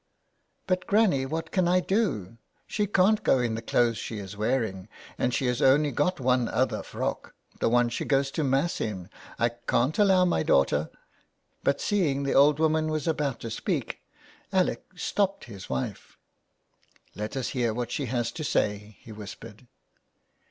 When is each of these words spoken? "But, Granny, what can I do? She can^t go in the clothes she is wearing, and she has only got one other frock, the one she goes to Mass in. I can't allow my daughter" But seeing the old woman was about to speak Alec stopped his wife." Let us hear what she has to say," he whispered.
"But, 0.65 0.87
Granny, 0.87 1.27
what 1.27 1.51
can 1.51 1.67
I 1.67 1.79
do? 1.79 2.39
She 2.65 2.87
can^t 2.87 3.21
go 3.21 3.37
in 3.37 3.53
the 3.53 3.61
clothes 3.61 3.99
she 3.99 4.17
is 4.17 4.35
wearing, 4.35 4.87
and 5.19 5.31
she 5.31 5.45
has 5.45 5.61
only 5.61 5.91
got 5.91 6.19
one 6.19 6.47
other 6.47 6.81
frock, 6.81 7.35
the 7.59 7.69
one 7.69 7.87
she 7.87 8.03
goes 8.03 8.31
to 8.31 8.43
Mass 8.43 8.81
in. 8.81 9.11
I 9.37 9.49
can't 9.49 9.99
allow 9.99 10.25
my 10.25 10.41
daughter" 10.41 10.89
But 11.63 11.79
seeing 11.81 12.23
the 12.23 12.33
old 12.33 12.57
woman 12.57 12.87
was 12.89 13.07
about 13.07 13.41
to 13.41 13.51
speak 13.51 14.01
Alec 14.51 14.85
stopped 14.95 15.43
his 15.43 15.69
wife." 15.69 16.17
Let 17.15 17.37
us 17.37 17.49
hear 17.49 17.71
what 17.71 17.91
she 17.91 18.07
has 18.07 18.31
to 18.31 18.43
say," 18.43 18.97
he 19.01 19.11
whispered. 19.11 19.67